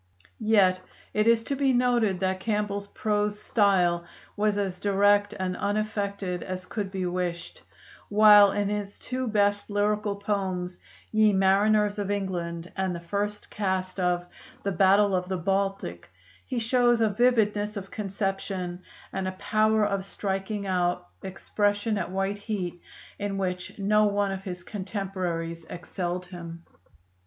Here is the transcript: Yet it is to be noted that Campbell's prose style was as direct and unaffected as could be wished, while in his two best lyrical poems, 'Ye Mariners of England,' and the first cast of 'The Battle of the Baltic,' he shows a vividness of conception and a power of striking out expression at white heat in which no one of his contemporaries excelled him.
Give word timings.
Yet 0.39 0.81
it 1.13 1.27
is 1.27 1.43
to 1.43 1.55
be 1.55 1.73
noted 1.73 2.21
that 2.21 2.39
Campbell's 2.39 2.87
prose 2.87 3.39
style 3.39 4.03
was 4.35 4.57
as 4.57 4.79
direct 4.79 5.33
and 5.37 5.55
unaffected 5.55 6.41
as 6.41 6.65
could 6.65 6.89
be 6.89 7.05
wished, 7.05 7.61
while 8.09 8.51
in 8.51 8.69
his 8.69 8.97
two 8.97 9.27
best 9.27 9.69
lyrical 9.69 10.15
poems, 10.15 10.79
'Ye 11.11 11.33
Mariners 11.33 11.99
of 11.99 12.09
England,' 12.09 12.71
and 12.75 12.95
the 12.95 12.99
first 12.99 13.51
cast 13.51 13.99
of 13.99 14.25
'The 14.63 14.71
Battle 14.71 15.15
of 15.15 15.29
the 15.29 15.37
Baltic,' 15.37 16.09
he 16.47 16.57
shows 16.57 16.99
a 16.99 17.07
vividness 17.09 17.77
of 17.77 17.91
conception 17.91 18.81
and 19.13 19.27
a 19.27 19.33
power 19.33 19.85
of 19.85 20.03
striking 20.03 20.65
out 20.65 21.09
expression 21.21 21.99
at 21.99 22.09
white 22.09 22.39
heat 22.39 22.81
in 23.19 23.37
which 23.37 23.77
no 23.77 24.05
one 24.05 24.31
of 24.31 24.43
his 24.45 24.63
contemporaries 24.63 25.63
excelled 25.69 26.25
him. 26.25 26.65